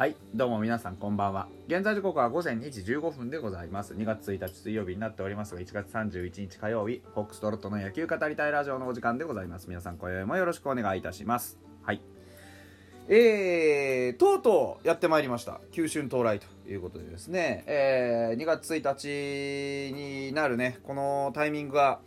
[0.00, 1.46] はいどうも皆さんこんばんは。
[1.66, 3.92] 現在時刻は午前2時15分でございます。
[3.92, 9.68] 2月1日水曜日になっておりますが1月31日火曜日フォックストロットの野球語りたいラジオのお時間でございます。
[9.68, 11.58] 皆さん今宵もよろしくお願いいたします。
[11.82, 12.00] はい。
[13.10, 15.60] えー、とうとうやってまいりました。
[15.70, 20.78] 九春到来ということでですね、えー、2月1日になるね。
[20.82, 22.00] このタイミングが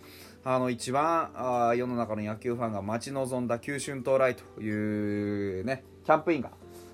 [0.44, 6.50] あの一番あ世の中の野球ファンが待ち望んだ九春到来というねキャンプインが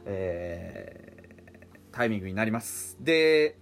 [0.06, 2.98] えー、タイミングになります。
[3.00, 3.58] で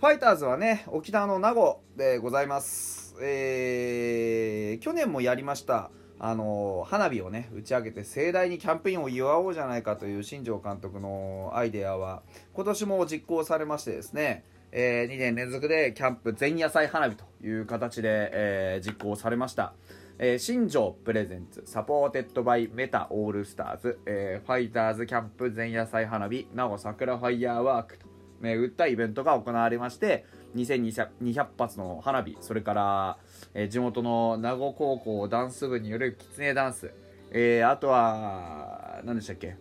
[0.00, 3.16] ファイターズはね沖縄の名護でございます。
[3.20, 12.22] えー、去年もやりましたあの花火をね打ち上げて盛大にキャンプインを祝おうじゃないかという新庄監督のアイデアは
[12.54, 19.74] 今年も実行されましてですね、えー、2年連続でキャンプ前夜祭花火という形で、えー、実行されました。
[20.18, 28.06] えー、新庄 presents supported by メタオールスターズ、えー、ファイターズキャンプ前夜祭花火名護サクラファイヤーワークと
[28.40, 33.18] 銘打ったイベントが行われまして2200発の花火それから、
[33.54, 36.92] えー、地元の名護高校ダンス部によるキツネダンス、
[37.32, 39.56] えー、あとは何でしたっけ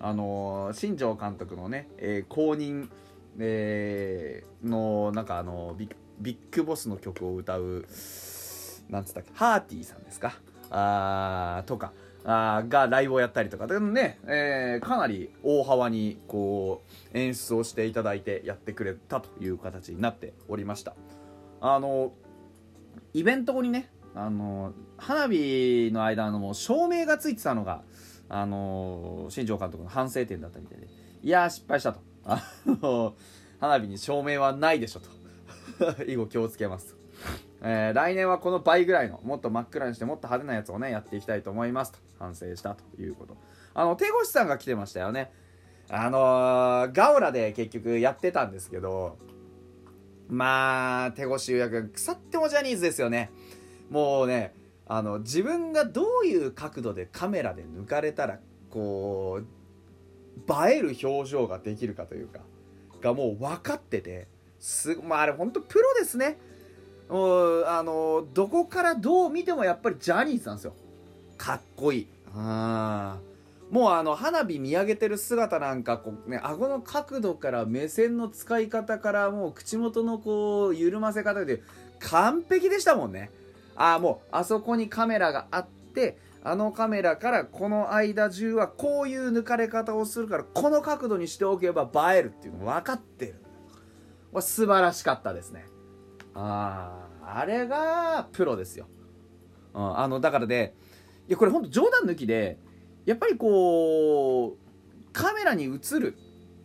[0.00, 2.88] あのー、新庄監督のね、え、公認、
[3.38, 5.88] え、のなんかあのビ
[6.24, 7.84] ッグボスの曲を歌う
[8.92, 9.32] なんつったっけ？
[9.34, 10.34] ハーティーさんですか？
[10.70, 11.92] あーとか。
[12.24, 13.66] あがライブをやったりとか。
[13.66, 20.94] でもね、えー、かなり大幅にこう演出をしていただいてやってくれたという形になっておりました。
[21.60, 22.12] あの
[23.12, 27.82] イベント後にねあの花火の間のもう照明がついてたのが
[28.28, 30.86] あの新庄監督の反省点だったみたいで
[31.24, 33.16] いや失敗したと。
[33.58, 35.08] 花火に照明はないでしょと。
[36.06, 37.01] 以後気をつけます。
[37.64, 43.36] えー、来年はこの倍ぐらいのもっと真っ暗にしてもっと派手なやつをねやっていきたいと思いますと反省したということ。
[43.74, 45.32] あの手越さんが来てましたよね。
[45.88, 49.18] あのー、ガオラで結局やってたんですけど
[50.28, 53.30] まあ手越優役腐ってもジャニーズですよね。
[53.90, 54.54] もうね
[54.86, 58.40] あの自分がどういう角度でカメラで抜かれたら
[58.70, 59.46] こう
[60.66, 62.40] 映える表情ができるかというか
[63.00, 64.26] がもう分かってて
[64.58, 66.38] すまああれ本当プロですね。
[67.12, 70.72] もうあのどこからどう見てもやっぱりジャニーズなんですよ。
[71.36, 72.06] かっこいい。
[72.34, 73.18] あ
[73.70, 81.62] もうあの花火見上げてる姿なんかこうね顎の角度から目線の使い方からもう口元のこう緩ませ方で
[82.00, 83.30] 完璧でしたもんね。
[83.76, 93.34] ああもうあそこにカメラがあってあのカメラからこの間中はこういう抜かれ方をするからこの角度にしておけば映えるっていうの分かってる。
[94.40, 95.66] 素晴らしかったですね
[96.34, 98.86] あああれがプロですよ、
[99.74, 100.74] うん、あのだからで
[101.28, 102.58] いやこれほんと冗談抜きで
[103.04, 106.16] やっぱりこうカメラに映る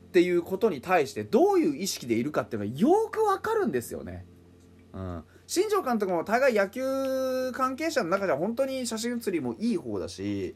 [0.08, 4.26] っていうことに対してどういう意識でいるかっていうのがよくわかるんですよね。
[4.94, 10.56] うん、新庄監督も大概野球関係者の中では本当に写真写りもいい方だし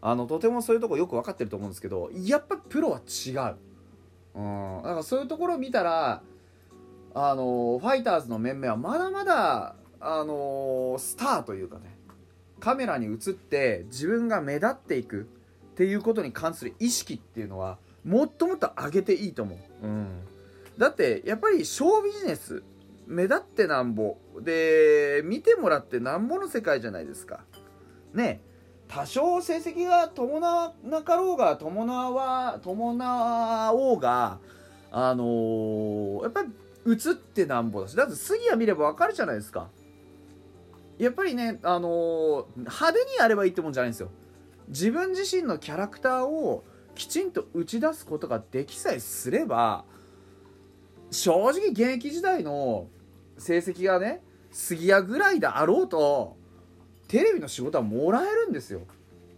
[0.00, 3.56] あのとてもそういうとこよく分かってると思うんですけどやっぱプロは違う、
[4.34, 6.22] うん、だからそういうところを見たら
[7.18, 11.96] あのファイターズの面々はまだまだあのスターというかね
[12.60, 15.24] カメラに映って自分が目立っていくっ
[15.76, 20.20] ていうことに関する意識っていうのはもっともっと上げていいと思う、うん、
[20.76, 22.62] だってやっぱりショービジネス
[23.06, 24.18] 目立ってなんぼ。
[24.40, 27.40] で見てもらってなんぼの世界じゃないですか。
[28.12, 28.42] ね
[28.88, 34.38] 多少成績が伴わなかろうが伴わ伴おうが
[34.90, 36.50] あのー、やっぱり
[36.86, 37.96] 映ってなんぼだし。
[37.96, 39.68] だって杉谷見れば分かるじゃないですか。
[40.98, 44.10] やっぱりねあのー、派手にやればいいってもんじゃないんですよ。
[44.68, 49.84] 自分自身のキャラクターをきちんと打ち出すことができさえすれば
[51.10, 52.88] 正直現役時代の
[53.38, 56.36] 成績がね杉谷ぐらいであろうと
[57.08, 58.80] テレビの仕事はもらえるんですよ。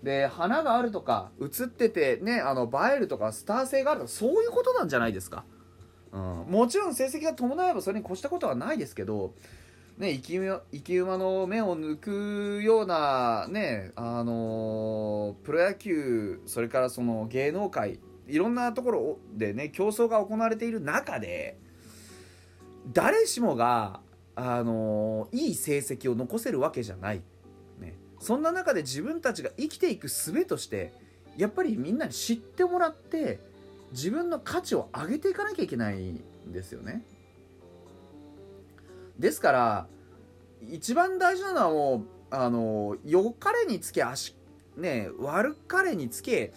[0.03, 5.45] で花があるとか映っててねあの映えるとかスター性があるとかそういうことなんじゃないですか。
[6.13, 9.35] うん、もちろん成績が伴えばそれに越したことはないですけど、
[9.99, 21.59] ね、生き生き馬の目を抜くような、ねあの、プロ野球それからその芸能界いろんなところでね競争が行われている中で
[22.93, 24.01] 誰しもが、
[24.35, 27.23] あの、いい成績を残せるわけじゃない、
[27.81, 30.93] ね、そんな中で自分たちが生きていく術として
[31.37, 33.41] やっぱりみんなに知ってもらって
[33.93, 37.05] 自分の価値を上げていかなきゃいけないんですよね。
[39.19, 39.87] ですから
[40.71, 44.37] 一番大事なのはもうあの良かれにつけ足
[44.77, 46.53] ね悪かれにつけ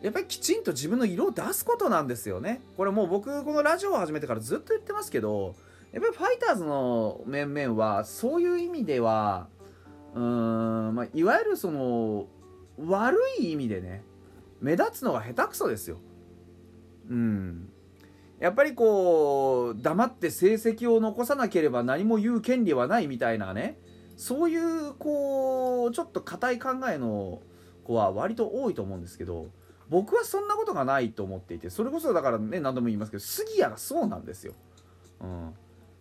[0.00, 2.62] やっぱりきちんと自分の色を出すことなんですよね。
[2.76, 5.54] これもう僕このラジオを始めてからずっと言ってますけど
[5.92, 9.48] やっぱりファイターズの面々はそういう意味では
[10.14, 10.20] うー
[10.90, 12.26] ん、まあ、いわゆるその
[12.78, 14.02] 悪い意味でね
[14.60, 15.98] 目立つのが下手くそですよ。
[17.10, 17.72] うん。
[18.40, 23.78] やっぱりこう黙って成績を残さなければ何も言う権利はないみたいなね
[24.16, 27.42] そういうこうちょっと硬い考えの
[27.84, 29.50] 子は割と多いと思うんですけど
[29.90, 34.54] 僕はそんなことがないと思っていてそれこそだからね何度も言いますけど杉谷がそうなんですよ、
[35.20, 35.54] うん、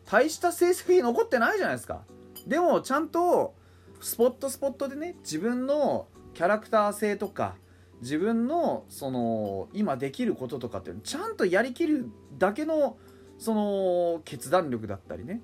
[0.05, 2.03] 大した成績残ってないじゃないですか。
[2.47, 3.53] でもちゃんと
[3.99, 7.55] スポットスポットでね自分のキャラクター性とか
[8.01, 12.97] 自分のその今できることとかってちゃんとやりきるだけの
[13.37, 15.41] その決断力だったりね。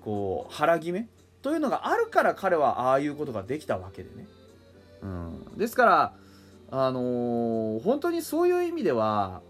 [0.00, 1.08] こう腹決め
[1.42, 4.26] というのがあるから彼はああいうことができたわけでね、
[5.02, 6.14] うん、ですから
[6.70, 9.42] あのー、本当にそういう意味では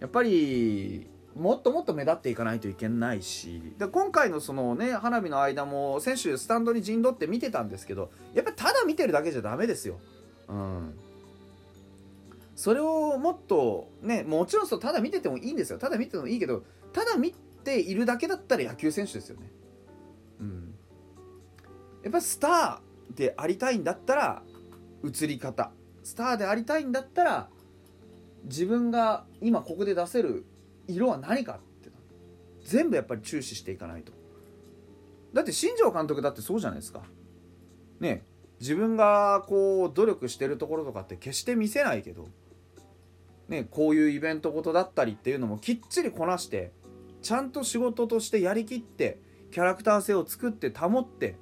[0.00, 9.98] やっぱりもっともっと目立っていかないといけないしで今回のそのね花火の間も選手スタンドに陣取って見てたんですけどやっぱただ見てるだけじゃダメですよ。
[10.48, 10.94] うん。
[12.56, 15.78] それをもっとねもちろんそうただ見ててもいいんですよ。
[15.78, 19.50] ただ見ててもいいけどただ見ているだけだったら野球選手ですよね。
[20.40, 20.74] うん、
[22.02, 24.42] やっぱスターでありたいんだったら
[25.04, 25.72] 映り方。
[26.02, 27.48] スターでありたいんだったら
[28.44, 30.44] 自分が今ここで出せる
[30.86, 31.74] 色は何かって。
[32.64, 34.12] 全部やっぱり注視していかないと。
[35.34, 37.02] だって新庄監督だってそうじゃないですか。
[38.00, 38.24] ね
[38.60, 42.28] 自分がこう努力してるところとかって決して見せないけど。
[43.48, 46.72] ねこういうイベントごとだったりっていうのもきっちりこなして
[47.22, 49.18] ちゃんと仕事としてやりきって
[49.50, 51.36] キャラクター性を作って保って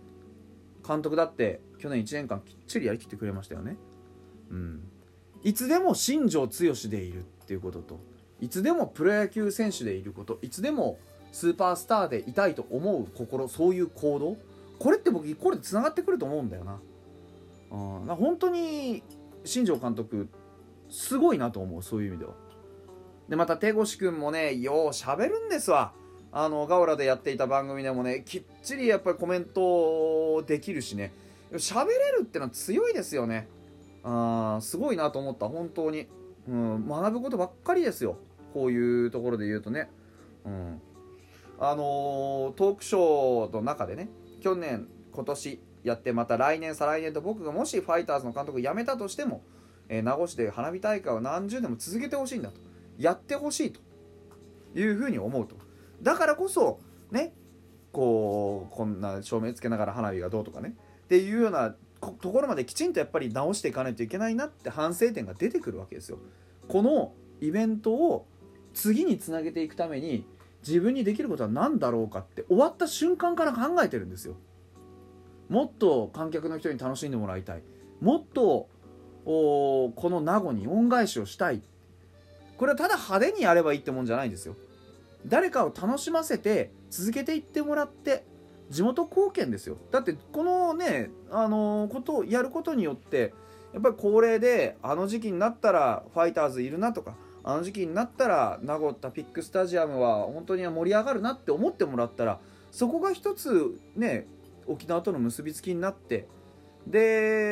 [0.87, 3.77] 監督だって去年1年間きっちりやりきってくれましたよね。
[4.51, 4.83] うん。
[5.43, 8.01] いつでも新庄剛志でいるっていうことと
[8.41, 10.99] いつでもプロ野球選手でいることいつでも
[11.33, 14.37] スーパースターでいたいと思う心そういう行動
[14.79, 16.81] これって僕これでつながってくると思うんだよな。
[17.71, 19.03] うん、本当に
[19.45, 20.29] 新庄監督
[20.93, 22.35] すごいなと思うそういう意味では。
[23.29, 25.93] でまた手越君もねよう喋るんですわ。
[26.31, 31.13] あのガオラでやっていた番組でもねきっちりやっぱりコメントできるしね
[31.53, 33.49] 喋れるってのは強いですよね。
[34.05, 36.09] あすごいなと思った本当に、
[36.49, 38.17] うん、学ぶことばっかりですよ
[38.53, 39.89] こういうところで言うとね、
[40.45, 40.81] うん、
[41.61, 44.09] あのー、トークショーの中でね
[44.41, 49.43] 去年今年やってまた来年再来年と僕がもしファイターズの監督を辞めたとしても、
[49.89, 52.57] えー、名護市で花火大会を何十年も続けてほしいんだと
[52.99, 53.81] やってほしいと
[54.79, 55.57] いうふうに思うと
[56.03, 56.81] だからこそ
[57.11, 57.33] ね
[57.93, 60.75] こうこんな照明つけながら花火がどうとかね
[61.05, 66.19] っていうようなところまできちんとやっぱり直していかないといけないなって反省点が出てくるわけですよ。
[66.69, 68.27] このイベントを
[68.75, 70.25] 次につなげていくために
[70.67, 74.35] 自分にできることは何だろうかって終わった瞬間から考えてるんですよ。
[75.49, 77.63] もっと観客の人に楽しんでもらいたい
[78.01, 78.69] もっと
[79.25, 81.63] この名護に恩返しをしたい
[82.57, 84.57] これはただ派手にやればいいってもんじゃないんですよ。
[85.27, 88.25] 誰かを楽しませて続けていってもらって
[88.71, 93.35] 地元貢献ですよだってこのねあのー、ことをやることによって
[93.73, 97.15] やっぱり恒例であの時期になったらファイターズいるなとか
[97.45, 102.39] あの時期になったら名護タピックスタジアムは本当に盛り上がるなって思ってもらったら
[102.71, 104.27] そこが一つね
[104.67, 106.27] 沖縄との結びつきになって
[106.87, 107.52] で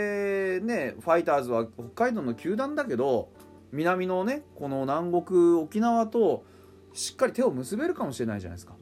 [0.59, 3.28] ねファイターズは北海道の球団だけど
[3.71, 6.45] 南のねこの南国沖縄と
[6.92, 8.75] しっかり手を結べるかもしれないじゃないですか。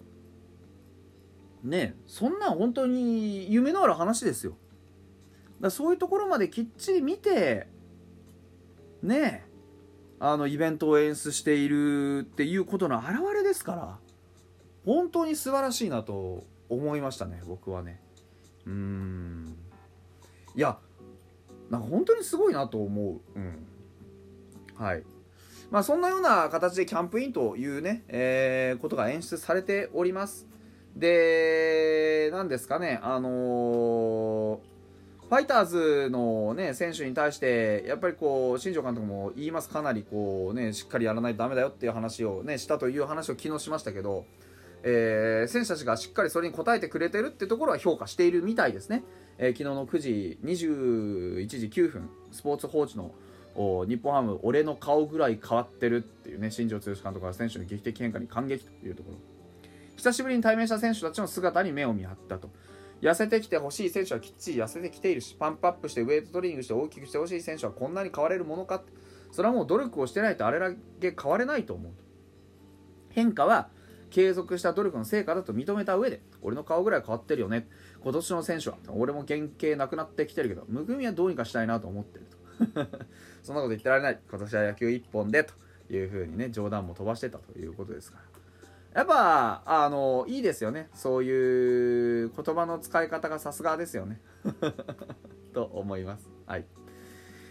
[1.62, 4.56] ねそんなん本当に夢のある話ですよ。
[5.60, 7.68] だそういうところまできっちり見て
[9.02, 9.44] ね
[10.20, 13.98] あのイベントを演出しているっていうことの表れですから
[14.84, 18.00] 本当に素晴らしいなと思いましたね僕はね
[18.66, 19.56] うん
[20.54, 20.78] いや
[21.70, 23.20] なんか本当にすごいなと思う。
[23.34, 23.66] うん。
[24.74, 25.02] はい。
[25.70, 30.46] まあそんなような形でキャンプインというね、えー、ことが演出されております。
[30.96, 32.98] で何ですかね。
[33.02, 34.78] あのー
[35.28, 39.68] ファイターズの、ね、選手に対してやっぱりこう新庄監督も言います。
[39.68, 44.24] かなりこう、ね、しっかりやらないとだめだよっていう話を、ね、したという話を昨日しましたけど、
[44.82, 49.04] えー、選手たちがしっかりそれに応えてくれてるってところは評価しているみたいですね、
[49.38, 53.12] えー、昨日の9時21時9分スポーツ報知の
[53.86, 59.18] 日本ハム俺の顔ぐらい変わってるっていうね新庄剛志監督が選手の劇的変化に感激というところ。
[59.96, 62.50] 久しぶりに対面した選手たちの姿に目を見張ったと。
[63.00, 68.82] 痩せてきてほしい選手はきっちり痩せてきているしパンプアップしてウェイトトレーニングして大きくしてほしい選手はこんなに変われるものか
[69.30, 71.92] それはもう努力をしてないとあれだけ変われないと思う
[73.10, 73.68] 変化は
[74.10, 77.68] 継続した努力の成果だと認めた上で俺の顔ぐらい変わってるよね。
[78.02, 82.38] 今年の選手は俺も原型なくなってきてるけどむくみはどうにかしたいなと思ってると。
[83.42, 84.20] そんなこと言ってられない。
[84.28, 85.54] 今年は野球一本でと
[85.90, 89.00] いうふうにね冗談も飛ばしてたということですから。
[89.00, 90.88] やっぱあのいいですよね。
[90.94, 94.20] そういう言葉の使い方がさすがですよね。
[95.52, 96.28] と思います。
[96.46, 96.64] はい。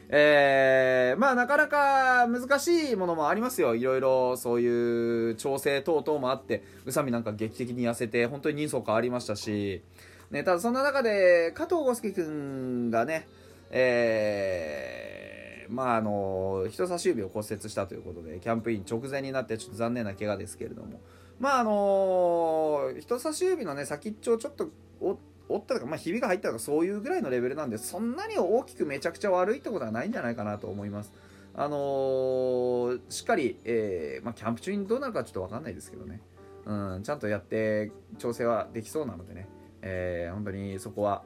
[0.09, 3.75] えー、まあなかなか難しいものもありますよ。
[3.75, 9.83] いろいろそういう調整等々もあって宇佐美なんか劇的に痩せて本当に人相変わりましたし
[10.31, 13.27] ね、ただそんな中で加藤豪介君がね、
[13.71, 20.99] えー、まああの人差し指を骨折したということでキャンプイン直前になってちょっと残念な怪我ですけれども。
[21.39, 24.69] まああの人差し指のね先っちょをちょっと
[24.99, 25.17] 折
[25.61, 31.13] ったとか、まあ、ひびが入ったとかそういうぐらいのレベルなんでそんなに大きくめちゃくちゃ悪いってことはないんじゃないかなと思います。
[31.59, 36.21] あの、しっかり、えーまあ、キャンプ中にどうなるかちょっと分かんないですけどね、
[36.65, 39.47] うん、ちゃんとやって調整はできそうなのでね、
[39.81, 41.23] えー、本当にそこは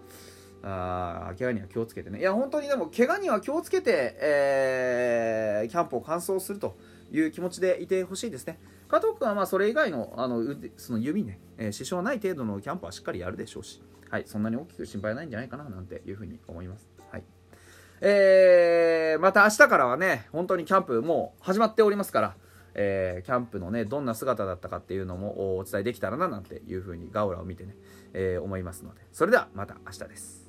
[0.64, 2.20] あ怪我には気をつけてね。
[2.20, 6.78] いや本当にでも怪我には気をつけて、えー、キャンプを完走すると
[7.12, 8.60] いう気持ちでいてほしいですね。
[8.88, 10.44] 加藤君はまあそれ以外のあの
[10.78, 16.90] その指ね、えー、支障ない程度のキャンプはしっかりやるでしょうし、はい、そんなに大きく心配ないんじゃないかななんていうふうに思います。
[17.10, 17.24] はい。
[18.02, 22.36] えー、また明日からはね、本当にキャンプもう始まっておりますから、
[22.74, 27.76] えー、キャンプのね、どんな姿だったかっていうのもお伝えできたらななんていうふうにガオラを見てね、
[28.14, 29.02] えー、思いますので。
[29.12, 30.41] それではまた明日です。